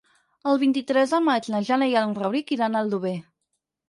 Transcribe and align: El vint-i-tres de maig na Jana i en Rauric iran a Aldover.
El 0.51 0.55
vint-i-tres 0.61 1.11
de 1.15 1.19
maig 1.25 1.49
na 1.55 1.61
Jana 1.67 1.89
i 1.91 1.93
en 2.01 2.15
Rauric 2.21 2.55
iran 2.57 2.79
a 2.79 2.81
Aldover. 2.81 3.13